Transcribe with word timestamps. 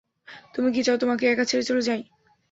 তুমি 0.53 0.69
কি 0.75 0.81
চাও 0.83 0.97
তোমাকে 0.97 1.23
একা 1.27 1.45
ছেড়ে 1.45 1.63
চলে 1.69 1.81
যাই? 1.81 2.01